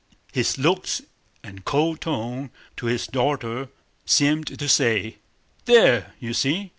His 0.33 0.57
looks 0.57 1.03
and 1.43 1.63
cold 1.63 2.01
tone 2.01 2.49
to 2.77 2.87
his 2.87 3.05
daughter 3.05 3.69
seemed 4.03 4.47
to 4.57 4.67
say: 4.67 5.17
"There, 5.65 6.15
you 6.19 6.33
see? 6.33 6.69